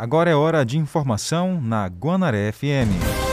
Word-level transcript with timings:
Agora 0.00 0.30
é 0.30 0.34
hora 0.34 0.64
de 0.64 0.78
informação 0.78 1.60
na 1.60 1.86
Guanaré 1.86 2.50
FM. 2.52 3.29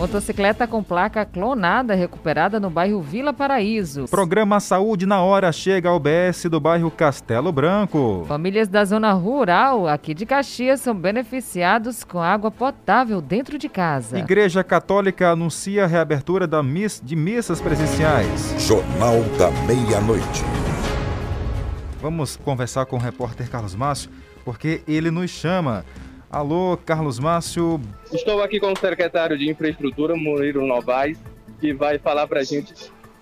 Motocicleta 0.00 0.66
com 0.66 0.82
placa 0.82 1.26
clonada 1.26 1.94
recuperada 1.94 2.58
no 2.58 2.70
bairro 2.70 3.02
Vila 3.02 3.34
Paraíso. 3.34 4.06
Programa 4.06 4.58
Saúde 4.58 5.04
na 5.04 5.20
Hora 5.20 5.52
chega 5.52 5.90
ao 5.90 6.00
BS 6.00 6.48
do 6.48 6.58
bairro 6.58 6.90
Castelo 6.90 7.52
Branco. 7.52 8.24
Famílias 8.26 8.66
da 8.66 8.82
zona 8.82 9.12
rural 9.12 9.86
aqui 9.86 10.14
de 10.14 10.24
Caxias 10.24 10.80
são 10.80 10.94
beneficiados 10.94 12.02
com 12.02 12.18
água 12.18 12.50
potável 12.50 13.20
dentro 13.20 13.58
de 13.58 13.68
casa. 13.68 14.18
Igreja 14.18 14.64
Católica 14.64 15.32
anuncia 15.32 15.84
a 15.84 15.86
reabertura 15.86 16.46
da 16.46 16.62
miss, 16.62 16.98
de 17.04 17.14
missas 17.14 17.60
presenciais. 17.60 18.54
Jornal 18.58 19.20
da 19.38 19.50
Meia-Noite. 19.66 20.42
Vamos 22.00 22.36
conversar 22.36 22.86
com 22.86 22.96
o 22.96 22.98
repórter 22.98 23.50
Carlos 23.50 23.74
Márcio, 23.74 24.10
porque 24.46 24.80
ele 24.88 25.10
nos 25.10 25.28
chama. 25.30 25.84
Alô, 26.30 26.78
Carlos 26.86 27.18
Márcio. 27.18 27.80
Estou 28.12 28.40
aqui 28.40 28.60
com 28.60 28.72
o 28.72 28.78
secretário 28.78 29.36
de 29.36 29.50
Infraestrutura, 29.50 30.14
Murilo 30.14 30.64
Novaes, 30.64 31.18
que 31.58 31.72
vai 31.72 31.98
falar 31.98 32.28
para 32.28 32.38
a 32.38 32.44
gente 32.44 32.72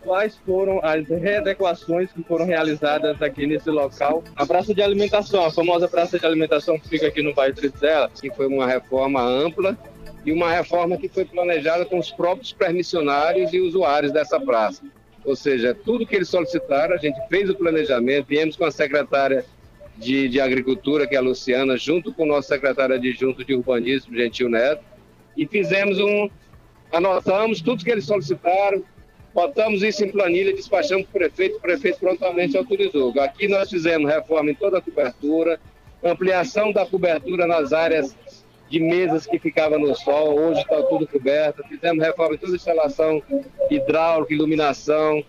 quais 0.03 0.37
foram 0.45 0.79
as 0.84 1.09
readequações 1.09 2.12
que 2.12 2.23
foram 2.23 2.45
realizadas 2.45 3.23
aqui 3.23 3.47
nesse 3.47 3.71
local. 3.71 4.23
A 4.37 4.45
praça 4.45 4.75
de 4.75 4.83
alimentação, 4.83 5.43
a 5.43 5.51
famosa 5.51 5.89
praça 5.89 6.19
de 6.19 6.27
alimentação 6.27 6.79
que 6.79 6.87
fica 6.87 7.07
aqui 7.07 7.23
no 7.23 7.33
bairro 7.33 7.55
Trizela, 7.55 8.11
que 8.11 8.31
foi 8.31 8.47
uma 8.47 8.67
reforma 8.67 9.23
ampla 9.23 9.75
e 10.27 10.31
uma 10.31 10.53
reforma 10.53 10.98
que 10.98 11.09
foi 11.09 11.25
planejada 11.25 11.87
com 11.87 11.98
os 11.98 12.11
próprios 12.11 12.53
permissionários 12.53 13.55
e 13.55 13.59
usuários 13.59 14.12
dessa 14.12 14.39
praça. 14.39 14.83
Ou 15.25 15.34
seja, 15.34 15.75
tudo 15.75 16.06
que 16.06 16.15
eles 16.15 16.29
solicitaram, 16.29 16.95
a 16.95 16.98
gente 16.98 17.19
fez 17.31 17.48
o 17.48 17.55
planejamento, 17.55 18.27
viemos 18.27 18.55
com 18.55 18.67
a 18.67 18.70
secretária 18.70 19.47
de, 19.99 20.29
de 20.29 20.41
Agricultura, 20.41 21.07
que 21.07 21.15
é 21.15 21.19
a 21.19 21.23
Luciana, 21.23 21.77
junto 21.77 22.13
com 22.13 22.23
o 22.23 22.27
nosso 22.27 22.49
secretário 22.49 22.95
adjunto 22.95 23.45
de 23.45 23.55
Urbanismo, 23.55 24.17
Gentil 24.17 24.49
Neto, 24.49 24.83
e 25.37 25.47
fizemos 25.47 25.99
um. 25.99 26.31
Anotamos 26.91 27.61
tudo 27.61 27.85
que 27.85 27.91
eles 27.91 28.07
solicitaram, 28.07 28.83
botamos 29.35 29.83
isso 29.83 30.03
em 30.05 30.11
planilha, 30.11 30.55
despachamos 30.55 31.07
para 31.07 31.27
o 31.27 31.31
prefeito, 31.31 31.57
o 31.59 31.61
prefeito 31.61 31.99
prontamente 31.99 32.57
autorizou. 32.57 33.13
Aqui 33.21 33.47
nós 33.47 33.69
fizemos 33.69 34.11
reforma 34.11 34.51
em 34.51 34.55
toda 34.55 34.79
a 34.79 34.81
cobertura, 34.81 35.61
ampliação 36.03 36.73
da 36.73 36.87
cobertura 36.87 37.47
nas 37.47 37.75
áreas 37.75 38.17
de 38.71 38.81
mesas 38.81 39.27
que 39.27 39.39
ficavam 39.39 39.79
no 39.79 39.95
sol, 39.95 40.39
hoje 40.39 40.61
está 40.61 40.83
tudo 40.83 41.07
coberto, 41.07 41.63
fizemos 41.69 42.03
reforma 42.05 42.35
em 42.35 42.39
toda 42.39 42.53
a 42.53 42.57
instalação 42.57 43.23
hidráulica, 43.71 44.33
iluminação, 44.33 45.23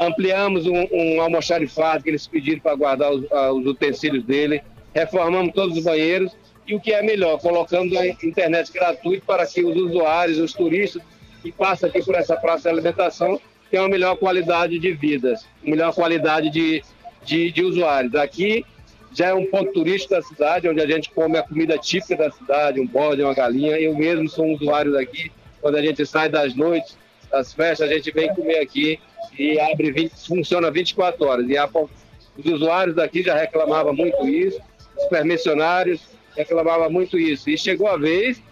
ampliamos 0.00 0.66
um, 0.66 0.86
um 0.90 1.20
almoxarifado 1.20 2.02
que 2.02 2.08
eles 2.08 2.26
pediram 2.26 2.60
para 2.60 2.74
guardar 2.74 3.12
os, 3.12 3.22
uh, 3.24 3.52
os, 3.52 3.66
utensílios 3.66 4.24
dele, 4.24 4.62
reformamos 4.94 5.52
todos 5.52 5.76
os 5.76 5.84
banheiros 5.84 6.32
e 6.66 6.74
o 6.74 6.80
que 6.80 6.92
é 6.92 7.02
melhor, 7.02 7.38
colocando 7.38 7.96
a 7.98 8.06
internet 8.06 8.72
gratuita 8.72 9.22
para 9.26 9.46
que 9.46 9.62
os 9.62 9.76
usuários, 9.76 10.38
os 10.38 10.54
turistas 10.54 11.02
que 11.42 11.52
passam 11.52 11.88
aqui 11.88 12.02
por 12.02 12.14
essa 12.14 12.34
praça 12.36 12.62
de 12.62 12.68
alimentação 12.70 13.38
tenham 13.70 13.84
uma 13.84 13.90
melhor 13.90 14.16
qualidade 14.16 14.78
de 14.78 14.92
vida, 14.92 15.34
melhor 15.62 15.94
qualidade 15.94 16.48
de, 16.48 16.82
de, 17.24 17.52
de 17.52 17.62
usuários. 17.62 18.14
Aqui 18.14 18.64
já 19.12 19.28
é 19.28 19.34
um 19.34 19.46
ponto 19.46 19.72
turístico 19.72 20.14
da 20.14 20.22
cidade, 20.22 20.68
onde 20.68 20.80
a 20.80 20.86
gente 20.86 21.10
come 21.10 21.36
a 21.36 21.42
comida 21.42 21.76
típica 21.76 22.16
da 22.16 22.30
cidade, 22.30 22.80
um 22.80 22.86
bode, 22.86 23.22
uma 23.22 23.34
galinha. 23.34 23.78
Eu 23.78 23.94
mesmo 23.94 24.28
sou 24.28 24.46
um 24.46 24.54
usuário 24.54 24.92
daqui. 24.92 25.30
Quando 25.60 25.76
a 25.76 25.82
gente 25.82 26.06
sai 26.06 26.28
das 26.28 26.54
noites, 26.54 26.96
das 27.30 27.52
festas, 27.52 27.88
a 27.88 27.92
gente 27.92 28.10
vem 28.12 28.34
comer 28.34 28.58
aqui 28.58 28.98
e 29.38 29.58
abre 29.60 29.92
20, 29.92 30.12
funciona 30.26 30.70
24 30.70 31.24
horas. 31.26 31.48
E 31.48 31.56
a, 31.56 31.68
os 31.68 32.44
usuários 32.44 32.96
daqui 32.96 33.22
já 33.22 33.34
reclamavam 33.34 33.94
muito 33.94 34.26
isso, 34.28 34.60
os 34.96 35.04
permissionários 35.06 36.00
reclamavam 36.36 36.90
muito 36.90 37.18
isso. 37.18 37.50
E 37.50 37.58
chegou 37.58 37.88
a 37.88 37.96
vez, 37.96 38.42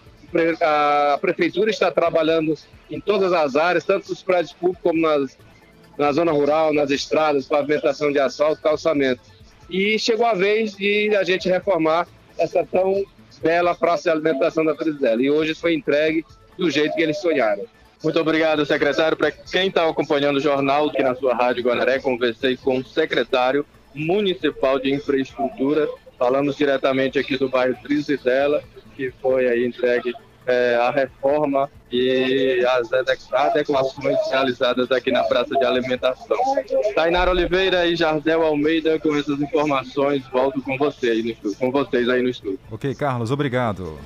a 0.60 1.18
prefeitura 1.20 1.70
está 1.70 1.90
trabalhando 1.90 2.54
em 2.90 3.00
todas 3.00 3.32
as 3.32 3.56
áreas, 3.56 3.84
tanto 3.84 4.08
nos 4.08 4.22
prédios 4.22 4.52
públicos 4.52 4.82
como 4.82 5.00
nas, 5.00 5.38
na 5.96 6.12
zona 6.12 6.32
rural, 6.32 6.72
nas 6.72 6.90
estradas, 6.90 7.46
pavimentação 7.46 8.12
de 8.12 8.18
asfalto, 8.18 8.62
calçamento. 8.62 9.20
E 9.68 9.98
chegou 9.98 10.26
a 10.26 10.34
vez 10.34 10.74
de 10.74 11.14
a 11.14 11.22
gente 11.22 11.48
reformar 11.48 12.06
essa 12.38 12.64
tão 12.64 13.04
bela 13.42 13.74
praça 13.74 14.04
de 14.04 14.10
alimentação 14.10 14.64
da 14.64 14.74
Frisela. 14.74 15.22
E 15.22 15.30
hoje 15.30 15.54
foi 15.54 15.74
entregue 15.74 16.24
do 16.56 16.70
jeito 16.70 16.94
que 16.94 17.02
eles 17.02 17.18
sonharam. 17.18 17.64
Muito 18.02 18.18
obrigado, 18.20 18.64
secretário. 18.64 19.16
Para 19.16 19.30
quem 19.30 19.68
está 19.68 19.88
acompanhando 19.88 20.36
o 20.36 20.40
jornal 20.40 20.88
aqui 20.88 21.02
na 21.02 21.14
sua 21.14 21.34
Rádio 21.34 21.64
Guanaré, 21.64 21.98
conversei 21.98 22.56
com 22.56 22.78
o 22.78 22.84
secretário 22.84 23.66
municipal 23.94 24.78
de 24.78 24.92
infraestrutura. 24.92 25.88
Falamos 26.18 26.56
diretamente 26.56 27.18
aqui 27.18 27.36
do 27.36 27.48
bairro 27.48 27.76
Trizidela, 27.82 28.62
que 28.96 29.12
foi 29.20 29.48
aí 29.48 29.66
entregue 29.66 30.12
é, 30.46 30.76
a 30.76 30.90
reforma 30.90 31.70
e 31.92 32.64
as 32.66 32.90
adequações 33.32 34.16
realizadas 34.30 34.90
aqui 34.90 35.10
na 35.10 35.22
Praça 35.24 35.54
de 35.54 35.64
Alimentação. 35.64 36.36
Tainara 36.94 37.30
Oliveira 37.30 37.86
e 37.86 37.94
Jardel 37.94 38.42
Almeida 38.42 38.98
com 38.98 39.14
essas 39.16 39.40
informações. 39.40 40.26
Volto 40.28 40.62
com, 40.62 40.76
você 40.76 41.36
com 41.58 41.70
vocês 41.70 42.08
aí 42.08 42.22
no 42.22 42.28
estúdio. 42.28 42.58
Ok, 42.70 42.94
Carlos, 42.94 43.30
obrigado. 43.30 43.98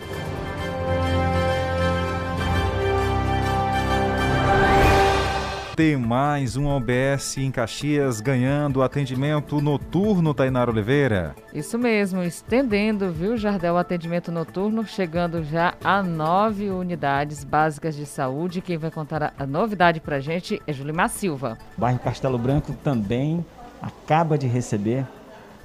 Tem 5.74 5.96
mais 5.96 6.54
um 6.54 6.66
OBS 6.66 7.38
em 7.38 7.50
Caxias 7.50 8.20
ganhando 8.20 8.82
atendimento 8.82 9.58
noturno, 9.58 10.34
Tainara 10.34 10.70
Oliveira. 10.70 11.34
Isso 11.54 11.78
mesmo, 11.78 12.22
estendendo, 12.22 13.10
viu, 13.10 13.38
Jardel, 13.38 13.74
o 13.74 13.78
atendimento 13.78 14.30
noturno, 14.30 14.86
chegando 14.86 15.42
já 15.42 15.72
a 15.82 16.02
nove 16.02 16.68
unidades 16.68 17.42
básicas 17.42 17.96
de 17.96 18.04
saúde. 18.04 18.60
Quem 18.60 18.76
vai 18.76 18.90
contar 18.90 19.32
a 19.38 19.46
novidade 19.46 19.98
pra 19.98 20.20
gente 20.20 20.60
é 20.66 20.74
Julimar 20.74 21.08
Silva. 21.08 21.56
O 21.78 21.80
bairro 21.80 21.98
Castelo 22.00 22.36
Branco 22.36 22.74
também 22.84 23.42
acaba 23.80 24.36
de 24.36 24.46
receber, 24.46 25.06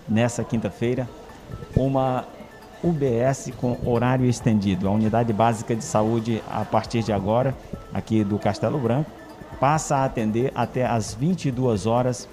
nessa 0.07 0.41
quinta-feira, 0.41 1.07
uma 1.75 2.23
UBS 2.81 3.51
com 3.57 3.77
horário 3.85 4.25
estendido. 4.25 4.87
A 4.87 4.91
unidade 4.91 5.33
básica 5.33 5.75
de 5.75 5.83
saúde, 5.83 6.41
a 6.49 6.63
partir 6.63 7.03
de 7.03 7.11
agora, 7.11 7.53
aqui 7.93 8.23
do 8.23 8.39
Castelo 8.39 8.79
Branco, 8.79 9.16
passa 9.59 9.97
a 9.97 10.05
atender 10.05 10.51
até 10.55 10.85
às 10.85 11.13
22 11.13 11.85
horas. 11.85 12.27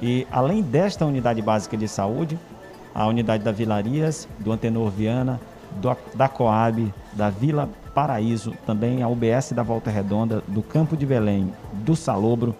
E 0.00 0.26
além 0.30 0.62
desta 0.62 1.06
unidade 1.06 1.40
básica 1.40 1.76
de 1.76 1.88
saúde, 1.88 2.38
a 2.94 3.06
unidade 3.06 3.42
da 3.42 3.52
Vilarias, 3.52 4.28
do 4.38 4.52
Antenor 4.52 4.90
Viana, 4.90 5.40
do, 5.80 5.96
da 6.14 6.28
Coab, 6.28 6.92
da 7.12 7.30
Vila 7.30 7.68
Paraíso, 7.94 8.52
também 8.66 9.02
a 9.02 9.08
UBS 9.08 9.52
da 9.52 9.62
Volta 9.62 9.90
Redonda, 9.90 10.42
do 10.48 10.62
Campo 10.62 10.96
de 10.96 11.06
Belém, 11.06 11.52
do 11.72 11.94
Salobro, 11.94 12.54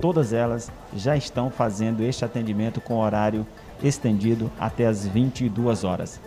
todas 0.00 0.32
elas 0.32 0.70
já 0.94 1.16
estão 1.16 1.50
fazendo 1.50 2.02
este 2.02 2.24
atendimento 2.24 2.80
com 2.80 2.98
horário 2.98 3.46
estendido 3.82 4.50
até 4.58 4.86
as 4.86 5.06
22 5.06 5.84
horas. 5.84 6.20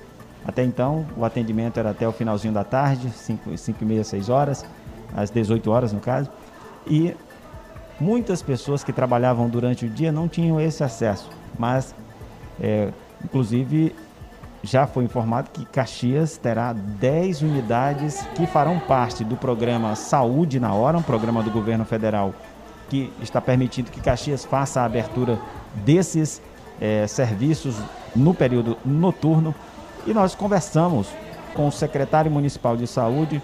Até 0.45 0.63
então, 0.63 1.05
o 1.15 1.25
atendimento 1.25 1.79
era 1.79 1.91
até 1.91 2.07
o 2.07 2.11
finalzinho 2.11 2.53
da 2.53 2.63
tarde, 2.63 3.09
5, 3.11 3.55
5 3.55 3.83
e 3.83 3.85
meia, 3.85 4.03
6 4.03 4.29
horas, 4.29 4.65
às 5.15 5.29
18 5.29 5.69
horas 5.69 5.93
no 5.93 5.99
caso 5.99 6.29
e 6.89 7.15
muitas 7.99 8.41
pessoas 8.41 8.83
que 8.83 8.91
trabalhavam 8.91 9.47
durante 9.47 9.85
o 9.85 9.89
dia 9.89 10.11
não 10.11 10.27
tinham 10.27 10.59
esse 10.59 10.83
acesso, 10.83 11.29
mas 11.57 11.93
é, 12.59 12.89
inclusive 13.23 13.95
já 14.61 14.85
foi 14.85 15.05
informado 15.05 15.49
que 15.51 15.65
Caxias 15.65 16.37
terá 16.37 16.73
10 16.73 17.41
unidades 17.43 18.21
que 18.35 18.45
farão 18.45 18.79
parte 18.79 19.23
do 19.23 19.37
programa 19.37 19.95
Saúde 19.95 20.59
na 20.59 20.73
Hora, 20.73 20.97
um 20.97 21.01
programa 21.01 21.41
do 21.41 21.49
governo 21.49 21.85
federal 21.85 22.33
que 22.89 23.13
está 23.21 23.39
permitindo 23.39 23.91
que 23.91 24.01
Caxias 24.01 24.43
faça 24.43 24.81
a 24.81 24.85
abertura 24.85 25.39
desses 25.85 26.41
é, 26.81 27.05
serviços 27.07 27.75
no 28.15 28.33
período 28.33 28.77
noturno. 28.83 29.53
E 30.07 30.13
nós 30.13 30.33
conversamos 30.33 31.07
com 31.53 31.67
o 31.67 31.71
secretário 31.71 32.31
municipal 32.31 32.75
de 32.75 32.87
saúde, 32.87 33.41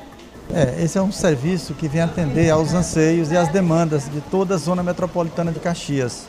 é, 0.54 0.84
esse 0.84 0.98
é 0.98 1.02
um 1.02 1.12
serviço 1.12 1.74
que 1.74 1.88
vem 1.88 2.02
atender 2.02 2.50
aos 2.50 2.74
anseios 2.74 3.32
e 3.32 3.38
às 3.38 3.50
demandas 3.50 4.10
de 4.10 4.22
toda 4.22 4.56
a 4.56 4.58
zona 4.58 4.84
metropolitana 4.84 5.52
de 5.52 5.60
Caxias, 5.60 6.28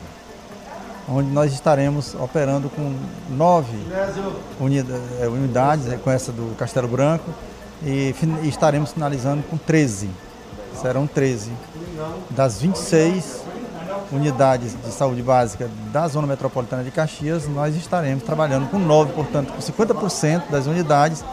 onde 1.07 1.29
nós 1.29 1.53
estaremos 1.53 2.15
operando 2.15 2.69
com 2.69 2.95
nove 3.29 3.77
é, 5.21 5.27
unidades, 5.27 5.85
né, 5.85 5.99
com 6.03 6.09
essa 6.09 6.31
do 6.31 6.55
Castelo 6.55 6.87
Branco, 6.87 7.31
e, 7.83 8.13
estaremos 8.43 8.91
finalizando 8.91 9.43
com 9.43 9.57
13. 9.57 10.09
Serão 10.81 11.07
13. 11.07 11.51
Das 12.31 12.59
26 12.59 13.43
unidades 14.11 14.75
de 14.83 14.91
saúde 14.91 15.21
básica 15.21 15.69
da 15.91 16.07
zona 16.07 16.27
metropolitana 16.27 16.83
de 16.83 16.91
Caxias, 16.91 17.47
nós 17.47 17.75
estaremos 17.75 18.23
trabalhando 18.23 18.69
com 18.69 18.79
nove, 18.79 19.13
portanto, 19.13 19.53
com 19.53 19.59
50% 19.59 20.49
das 20.49 20.65
unidades 20.65 21.23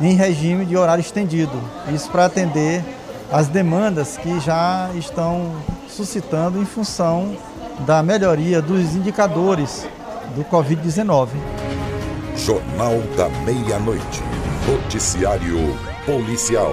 em 0.00 0.14
regime 0.14 0.64
de 0.64 0.76
horário 0.76 1.00
estendido. 1.00 1.52
Isso 1.92 2.10
para 2.10 2.26
atender 2.26 2.84
as 3.30 3.48
demandas 3.48 4.16
que 4.16 4.40
já 4.40 4.90
estão 4.94 5.56
suscitando 5.88 6.60
em 6.60 6.64
função 6.64 7.36
da 7.80 8.02
melhoria 8.02 8.62
dos 8.62 8.94
indicadores 8.94 9.86
do 10.34 10.44
Covid-19. 10.44 11.28
Jornal 12.36 13.00
da 13.16 13.28
Meia-Noite. 13.44 14.22
Noticiário 14.66 15.76
Policial. 16.04 16.72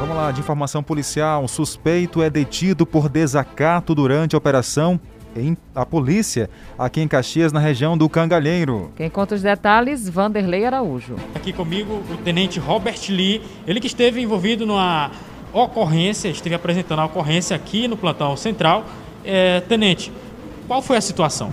Vamos 0.00 0.16
lá, 0.16 0.30
de 0.30 0.40
informação 0.40 0.82
policial. 0.82 1.42
Um 1.44 1.48
suspeito 1.48 2.22
é 2.22 2.28
detido 2.28 2.84
por 2.84 3.08
desacato 3.08 3.94
durante 3.94 4.34
a 4.34 4.38
operação 4.38 5.00
em 5.36 5.56
a 5.74 5.84
polícia 5.84 6.48
aqui 6.78 7.00
em 7.00 7.08
Caxias, 7.08 7.52
na 7.52 7.60
região 7.60 7.96
do 7.96 8.08
Cangalheiro. 8.08 8.90
Quem 8.96 9.10
conta 9.10 9.34
os 9.34 9.42
detalhes, 9.42 10.08
Vanderlei 10.08 10.64
Araújo. 10.64 11.16
Aqui 11.34 11.52
comigo 11.52 12.02
o 12.10 12.16
tenente 12.18 12.58
Robert 12.58 13.00
Lee, 13.08 13.42
ele 13.66 13.80
que 13.80 13.86
esteve 13.86 14.20
envolvido 14.20 14.66
numa 14.66 15.10
ocorrência, 15.52 16.28
esteve 16.28 16.54
apresentando 16.54 17.00
a 17.00 17.04
ocorrência 17.04 17.54
aqui 17.54 17.86
no 17.86 17.96
plantão 17.96 18.36
central. 18.36 18.84
É, 19.24 19.60
tenente, 19.60 20.12
qual 20.66 20.80
foi 20.80 20.96
a 20.96 21.00
situação? 21.00 21.50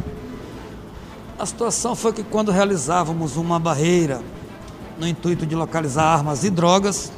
A 1.38 1.45
situação 1.45 1.95
foi 1.95 2.13
que 2.13 2.24
quando 2.24 2.51
realizávamos 2.51 3.36
uma 3.36 3.59
barreira 3.59 4.21
no 4.97 5.07
intuito 5.07 5.45
de 5.45 5.56
localizar 5.56 6.06
armas 6.06 6.44
e 6.44 6.50
drogas, 6.50 7.12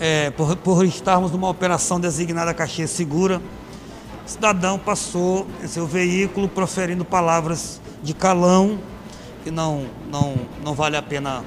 é, 0.00 0.30
por, 0.30 0.56
por 0.56 0.84
estarmos 0.84 1.30
numa 1.30 1.48
operação 1.48 2.00
designada 2.00 2.52
Caxias 2.52 2.90
Segura, 2.90 3.40
o 4.24 4.28
cidadão 4.28 4.78
passou 4.78 5.46
em 5.62 5.66
seu 5.66 5.86
veículo 5.86 6.48
proferindo 6.48 7.04
palavras 7.04 7.80
de 8.02 8.14
calão, 8.14 8.78
que 9.42 9.50
não, 9.50 9.86
não, 10.10 10.34
não 10.64 10.74
vale 10.74 10.96
a 10.96 11.02
pena 11.02 11.44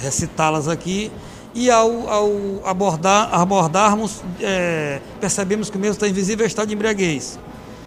recitá-las 0.00 0.68
aqui, 0.68 1.10
e 1.54 1.70
ao, 1.70 2.08
ao 2.08 2.30
abordar, 2.64 3.28
abordarmos, 3.34 4.22
é, 4.40 5.00
percebemos 5.20 5.68
que 5.68 5.76
o 5.76 5.80
mesmo 5.80 5.94
está 5.94 6.08
invisível 6.08 6.46
estado 6.46 6.68
de 6.68 6.74
embriaguez. 6.74 7.38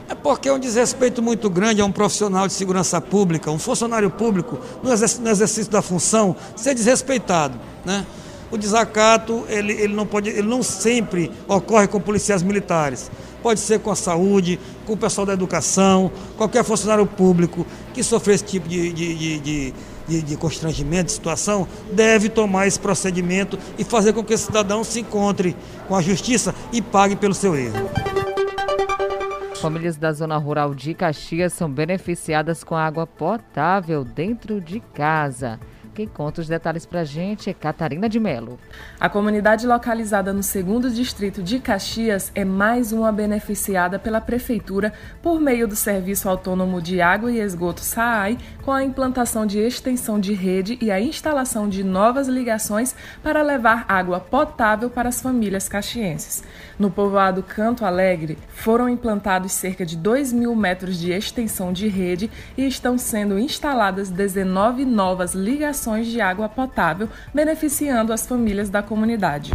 É 0.10 0.14
porque 0.14 0.50
é 0.50 0.54
um 0.54 0.60
desrespeito 0.60 1.22
muito 1.22 1.50
grande 1.50 1.82
a 1.82 1.86
um 1.86 1.92
profissional 1.92 2.46
de 2.46 2.54
segurança 2.54 3.00
pública, 3.00 3.50
um 3.50 3.58
funcionário 3.58 4.10
público, 4.10 4.60
no 4.84 4.92
exercício, 4.92 5.24
no 5.24 5.30
exercício 5.30 5.72
da 5.72 5.82
função, 5.82 6.36
ser 6.56 6.76
desrespeitado. 6.76 7.58
Né? 7.86 8.06
O 8.52 8.58
desacato, 8.58 9.46
ele, 9.48 9.72
ele, 9.72 9.94
não 9.94 10.06
pode, 10.06 10.30
ele 10.30 10.48
não 10.48 10.62
sempre 10.62 11.32
ocorre 11.48 11.88
com 11.88 12.02
policiais 12.02 12.44
militares 12.44 13.10
pode 13.42 13.60
ser 13.60 13.80
com 13.80 13.92
a 13.92 13.96
saúde, 13.96 14.60
com 14.86 14.94
o 14.94 14.98
pessoal 14.98 15.26
da 15.26 15.34
educação, 15.34 16.12
qualquer 16.38 16.64
funcionário 16.64 17.06
público 17.06 17.66
que 17.94 18.04
sofrer 18.04 18.36
esse 18.36 18.46
tipo 18.46 18.68
de, 18.68 18.92
de, 18.92 19.40
de, 19.40 19.74
de, 20.08 20.22
de 20.22 20.38
constrangimento, 20.38 21.06
de 21.06 21.12
situação, 21.14 21.68
deve 21.92 22.30
tomar 22.30 22.68
esse 22.68 22.80
procedimento 22.80 23.58
e 23.78 23.84
fazer 23.84 24.14
com 24.14 24.24
que 24.24 24.34
esse 24.34 24.46
cidadão 24.46 24.84
se 24.84 25.00
encontre 25.00 25.56
com 25.88 25.96
a 25.96 26.02
justiça 26.02 26.54
e 26.72 26.82
pague 26.82 27.16
pelo 27.16 27.34
seu 27.34 27.56
erro. 27.56 27.90
Famílias 29.62 29.96
da 29.96 30.12
zona 30.12 30.38
rural 30.38 30.74
de 30.74 30.96
Caxias 30.96 31.54
são 31.54 31.70
beneficiadas 31.70 32.64
com 32.64 32.76
água 32.76 33.06
potável 33.06 34.04
dentro 34.04 34.60
de 34.60 34.80
casa. 34.80 35.60
Quem 35.94 36.08
conta 36.08 36.40
os 36.40 36.48
detalhes 36.48 36.86
para 36.86 37.02
a 37.02 37.04
gente 37.04 37.50
é 37.50 37.54
Catarina 37.54 38.08
de 38.08 38.18
Melo. 38.18 38.58
A 38.98 39.10
comunidade 39.10 39.68
localizada 39.68 40.32
no 40.32 40.42
segundo 40.42 40.90
distrito 40.90 41.44
de 41.44 41.60
Caxias 41.60 42.32
é 42.34 42.46
mais 42.46 42.94
uma 42.94 43.12
beneficiada 43.12 44.00
pela 44.00 44.22
Prefeitura 44.22 44.94
por 45.22 45.42
meio 45.42 45.68
do 45.68 45.76
Serviço 45.76 46.30
Autônomo 46.30 46.82
de 46.82 47.02
Água 47.02 47.30
e 47.30 47.42
Esgoto 47.42 47.82
SAAI, 47.82 48.38
com 48.62 48.72
a 48.72 48.86
implantação 48.86 49.46
de 49.46 49.60
extensão 49.60 50.18
de 50.18 50.32
rede 50.34 50.78
e 50.80 50.90
a 50.90 51.02
instalação 51.02 51.68
de 51.68 51.84
novas 51.84 52.30
ligações 52.30 52.96
para 53.22 53.42
levar 53.42 53.86
água 53.90 54.22
potável 54.22 54.90
para 54.90 55.10
as 55.10 55.22
famílias 55.22 55.68
caxienses. 55.68 56.42
No 56.80 56.90
povoado 56.90 57.44
Canto 57.44 57.84
Alegre, 57.84 58.38
foram 58.48 58.88
implantados 58.88 59.52
cerca 59.52 59.86
de 59.86 59.98
2 59.98 60.32
mil 60.32 60.56
metros 60.56 60.98
de 60.98 61.12
extensão 61.12 61.74
de 61.74 61.90
rede 61.90 62.32
e 62.58 62.66
estão 62.66 62.98
sendo 62.98 63.38
instaladas 63.38 64.10
19 64.10 64.86
novas 64.86 65.36
ligações 65.36 65.81
de 66.08 66.22
água 66.22 66.48
potável, 66.48 67.10
beneficiando 67.34 68.14
as 68.14 68.26
famílias 68.26 68.70
da 68.70 68.84
comunidade. 68.84 69.52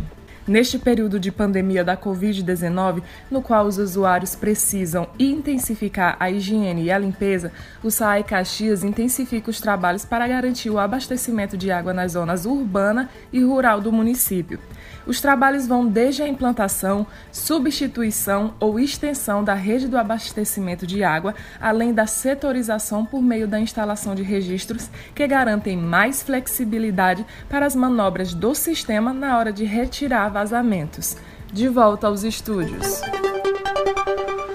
Neste 0.47 0.79
período 0.79 1.19
de 1.19 1.33
pandemia 1.33 1.83
da 1.83 1.97
Covid-19, 1.97 3.03
no 3.29 3.43
qual 3.43 3.67
os 3.67 3.79
usuários 3.79 4.37
precisam 4.37 5.09
intensificar 5.19 6.17
a 6.21 6.31
higiene 6.31 6.85
e 6.85 6.91
a 6.93 6.99
limpeza, 6.99 7.51
o 7.83 7.91
SAI 7.91 8.23
Caxias 8.23 8.85
intensifica 8.85 9.51
os 9.51 9.61
trabalhos 9.61 10.05
para 10.05 10.29
garantir 10.29 10.71
o 10.71 10.79
abastecimento 10.79 11.57
de 11.57 11.73
água 11.73 11.93
nas 11.93 12.13
zonas 12.13 12.47
urbana 12.47 13.11
e 13.33 13.43
rural 13.43 13.81
do 13.81 13.91
município. 13.91 14.61
Os 15.07 15.21
trabalhos 15.21 15.67
vão 15.67 15.87
desde 15.87 16.23
a 16.23 16.29
implantação, 16.29 17.07
substituição 17.31 18.55
ou 18.59 18.79
extensão 18.79 19.45
da 19.45 19.55
rede 19.55 19.87
do 19.87 19.97
abastecimento 19.97 20.87
de 20.87 21.05
água, 21.05 21.35
além 21.61 21.93
da 21.93 22.07
setorização 22.07 23.05
por 23.05 23.23
meio 23.23 23.47
da 23.47 23.61
instalação 23.61 24.15
de 24.15 24.23
registros 24.23 24.91
que 25.15 25.27
garantem 25.27 25.77
mais 25.77 26.23
flexibilidade 26.23 27.25
para 27.49 27.67
as 27.67 27.77
manobras 27.77 28.35
do 28.35 28.55
sistema 28.55 29.13
na 29.13 29.39
hora 29.39 29.53
de 29.53 29.65
retirar 29.65 30.29
vazamentos. 30.29 31.17
De 31.53 31.69
volta 31.69 32.09
aos 32.09 32.25
estúdios. 32.25 33.01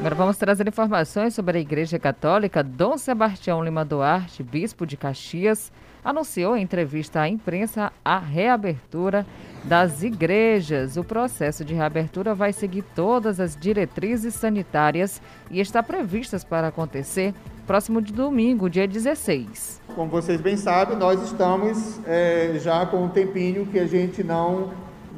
Agora 0.01 0.15
vamos 0.15 0.36
trazer 0.36 0.68
informações 0.68 1.36
sobre 1.36 1.59
a 1.59 1.62
Igreja 1.62 2.00
Católica. 2.00 2.63
Dom 2.63 2.98
Sebastião 2.98 3.63
Lima 3.63 3.86
Duarte, 3.86 4.42
bispo 4.42 4.83
de 4.83 4.98
Caxias, 4.98 5.71
anunciou 6.03 6.57
em 6.57 6.63
entrevista 6.63 7.21
à 7.21 7.30
imprensa 7.30 7.94
a 8.03 8.18
reabertura 8.18 9.27
das 9.63 10.01
igrejas. 10.01 10.98
O 10.98 11.03
processo 11.03 11.63
de 11.63 11.75
reabertura 11.75 12.33
vai 12.33 12.51
seguir 12.51 12.81
todas 12.95 13.39
as 13.39 13.56
diretrizes 13.56 14.33
sanitárias 14.33 15.21
e 15.51 15.59
está 15.59 15.83
previstas 15.83 16.44
para 16.44 16.69
acontecer 16.69 17.31
próximo 17.68 18.01
de 18.01 18.12
domingo, 18.12 18.71
dia 18.71 18.88
16. 18.88 19.83
Como 19.94 20.09
vocês 20.09 20.42
bem 20.42 20.57
sabem, 20.57 20.98
nós 20.98 21.21
estamos 21.21 22.00
é, 22.07 22.57
já 22.59 22.88
com 22.88 23.06
um 23.06 23.09
tempinho 23.09 23.68
que 23.68 23.77
a 23.77 23.86
gente 23.86 24.24
não, 24.24 24.71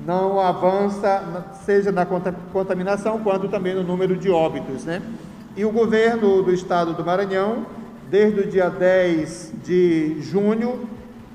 não 0.05 0.39
avança, 0.39 1.45
seja 1.65 1.91
na 1.91 2.05
contaminação, 2.05 3.19
quanto 3.19 3.47
também 3.47 3.73
no 3.73 3.83
número 3.83 4.15
de 4.17 4.29
óbitos. 4.29 4.83
Né? 4.85 5.01
E 5.55 5.63
o 5.63 5.71
governo 5.71 6.41
do 6.41 6.53
estado 6.53 6.93
do 6.93 7.05
Maranhão, 7.05 7.65
desde 8.09 8.41
o 8.41 8.47
dia 8.47 8.69
10 8.69 9.53
de 9.63 10.17
junho, 10.21 10.87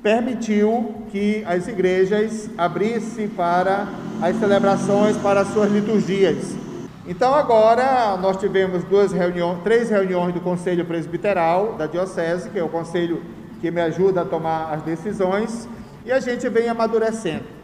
permitiu 0.03 1.03
que 1.11 1.43
as 1.47 1.67
igrejas 1.67 2.51
abrissem 2.57 3.29
para 3.29 3.89
as 4.23 4.37
celebrações, 4.37 5.17
para 5.17 5.41
as 5.41 5.49
suas 5.49 5.71
liturgias. 5.73 6.55
Então 7.07 7.35
agora 7.35 8.17
nós 8.19 8.37
tivemos 8.37 8.85
duas 8.85 9.13
reuniões, 9.13 9.63
três 9.65 9.89
reuniões 9.89 10.35
do 10.35 10.41
Conselho 10.41 10.85
Presbiteral 10.85 11.73
da 11.73 11.87
Diocese, 11.87 12.51
que 12.51 12.59
é 12.59 12.63
o 12.63 12.69
conselho 12.69 13.23
que 13.61 13.71
me 13.71 13.81
ajuda 13.81 14.21
a 14.21 14.25
tomar 14.25 14.75
as 14.75 14.83
decisões, 14.83 15.67
e 16.05 16.13
a 16.13 16.21
gente 16.21 16.49
vem 16.49 16.69
amadurecendo. 16.69 17.58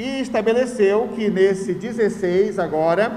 E 0.00 0.22
estabeleceu 0.22 1.10
que 1.14 1.28
nesse 1.28 1.74
16 1.74 2.58
agora 2.58 3.12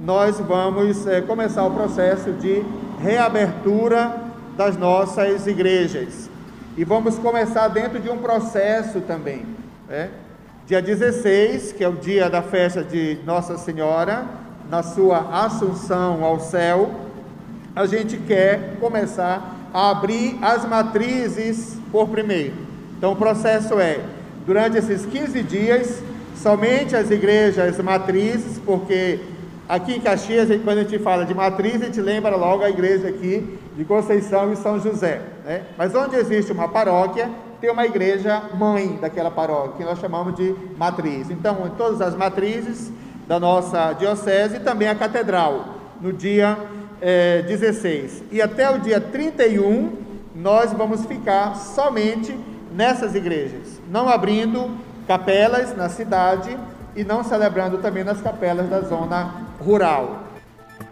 nós 0.00 0.40
vamos 0.40 1.06
é, 1.06 1.20
começar 1.20 1.64
o 1.64 1.70
processo 1.70 2.32
de 2.32 2.60
reabertura 3.00 4.16
das 4.56 4.76
nossas 4.76 5.46
igrejas. 5.46 6.28
E 6.76 6.82
vamos 6.82 7.20
começar 7.20 7.68
dentro 7.68 8.00
de 8.00 8.10
um 8.10 8.18
processo 8.18 9.00
também. 9.02 9.46
Né? 9.88 10.10
Dia 10.66 10.82
16, 10.82 11.70
que 11.70 11.84
é 11.84 11.88
o 11.88 11.92
dia 11.92 12.28
da 12.28 12.42
festa 12.42 12.82
de 12.82 13.16
Nossa 13.24 13.56
Senhora, 13.56 14.26
na 14.68 14.82
sua 14.82 15.44
assunção 15.44 16.24
ao 16.24 16.40
céu, 16.40 16.90
a 17.76 17.86
gente 17.86 18.16
quer 18.16 18.74
começar 18.80 19.68
a 19.72 19.90
abrir 19.90 20.36
as 20.42 20.64
matrizes 20.64 21.78
por 21.92 22.08
primeiro. 22.08 22.54
Então 22.98 23.12
o 23.12 23.16
processo 23.16 23.78
é, 23.78 24.00
durante 24.44 24.76
esses 24.76 25.06
15 25.06 25.40
dias, 25.44 26.02
somente 26.36 26.96
as 26.96 27.10
igrejas 27.10 27.78
matrizes, 27.78 28.58
porque 28.64 29.20
aqui 29.68 29.94
em 29.94 30.00
Caxias, 30.00 30.48
quando 30.62 30.78
a 30.78 30.82
gente 30.82 30.98
fala 30.98 31.24
de 31.24 31.34
matriz, 31.34 31.82
a 31.82 31.86
gente 31.86 32.00
lembra 32.00 32.36
logo 32.36 32.62
a 32.62 32.70
igreja 32.70 33.08
aqui 33.08 33.58
de 33.76 33.84
Conceição 33.84 34.52
e 34.52 34.56
São 34.56 34.78
José. 34.80 35.20
Né? 35.44 35.62
Mas 35.76 35.94
onde 35.94 36.16
existe 36.16 36.52
uma 36.52 36.68
paróquia, 36.68 37.30
tem 37.60 37.70
uma 37.70 37.86
igreja 37.86 38.42
mãe 38.58 38.98
daquela 39.00 39.30
paróquia, 39.30 39.78
que 39.78 39.84
nós 39.84 39.98
chamamos 39.98 40.34
de 40.34 40.54
matriz. 40.76 41.30
Então, 41.30 41.66
em 41.66 41.70
todas 41.70 42.00
as 42.00 42.14
matrizes 42.14 42.92
da 43.26 43.40
nossa 43.40 43.92
diocese 43.94 44.56
e 44.56 44.60
também 44.60 44.88
a 44.88 44.94
catedral, 44.94 45.76
no 46.00 46.12
dia 46.12 46.58
é, 47.00 47.42
16. 47.42 48.24
E 48.30 48.42
até 48.42 48.70
o 48.70 48.78
dia 48.78 49.00
31, 49.00 49.92
nós 50.34 50.72
vamos 50.72 51.04
ficar 51.06 51.54
somente 51.56 52.36
nessas 52.74 53.14
igrejas, 53.14 53.80
não 53.88 54.08
abrindo 54.08 54.70
capelas 55.06 55.76
na 55.76 55.88
cidade 55.88 56.56
e 56.96 57.04
não 57.04 57.24
celebrando 57.24 57.78
também 57.78 58.04
nas 58.04 58.20
capelas 58.20 58.68
da 58.68 58.80
zona 58.80 59.34
rural. 59.60 60.24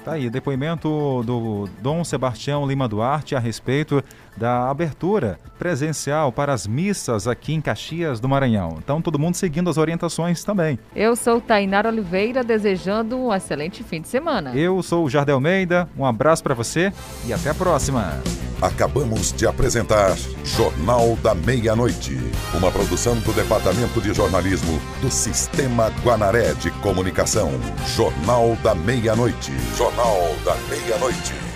Tá 0.04 0.12
aí, 0.12 0.28
depoimento 0.28 1.22
do 1.24 1.68
Dom 1.80 2.02
Sebastião 2.02 2.66
Lima 2.66 2.88
Duarte 2.88 3.36
a 3.36 3.38
respeito 3.38 4.02
da 4.36 4.70
abertura 4.70 5.38
presencial 5.58 6.32
para 6.32 6.52
as 6.52 6.66
missas 6.66 7.26
aqui 7.28 7.52
em 7.52 7.60
Caxias 7.60 8.20
do 8.20 8.28
Maranhão. 8.28 8.76
Então, 8.78 9.00
todo 9.00 9.18
mundo 9.18 9.34
seguindo 9.34 9.70
as 9.70 9.76
orientações 9.76 10.42
também. 10.44 10.78
Eu 10.94 11.14
sou 11.14 11.40
Tainara 11.40 11.88
Oliveira, 11.88 12.42
desejando 12.42 13.16
um 13.16 13.32
excelente 13.32 13.82
fim 13.82 14.00
de 14.00 14.08
semana. 14.08 14.54
Eu 14.54 14.82
sou 14.82 15.04
o 15.04 15.10
Jardel 15.10 15.36
Almeida, 15.36 15.88
um 15.96 16.04
abraço 16.04 16.42
para 16.42 16.54
você 16.54 16.92
e 17.26 17.32
até 17.32 17.50
a 17.50 17.54
próxima. 17.54 18.20
Acabamos 18.60 19.32
de 19.32 19.44
apresentar 19.44 20.16
Jornal 20.44 21.16
da 21.16 21.34
Meia-Noite, 21.34 22.16
uma 22.54 22.70
produção 22.70 23.16
do 23.16 23.32
Departamento 23.32 24.00
de 24.00 24.14
Jornalismo 24.14 24.80
do 25.00 25.10
Sistema 25.10 25.90
Guanaré 26.04 26.54
de 26.54 26.70
Comunicação. 26.70 27.50
Jornal 27.96 28.56
da 28.62 28.72
Meia-Noite. 28.72 29.50
Jornal 29.76 30.16
da 30.44 30.54
Meia-Noite. 30.70 31.51